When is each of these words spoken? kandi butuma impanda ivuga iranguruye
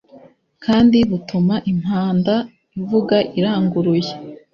kandi 0.63 0.97
butuma 1.09 1.55
impanda 1.71 2.35
ivuga 2.79 3.17
iranguruye 3.39 4.11